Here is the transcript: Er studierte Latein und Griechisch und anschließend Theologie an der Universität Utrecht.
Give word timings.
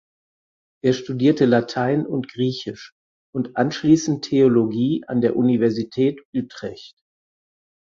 Er 0.83 0.93
studierte 0.93 1.45
Latein 1.45 2.07
und 2.07 2.27
Griechisch 2.27 2.95
und 3.35 3.55
anschließend 3.55 4.25
Theologie 4.25 5.03
an 5.05 5.21
der 5.21 5.35
Universität 5.35 6.19
Utrecht. 6.35 6.95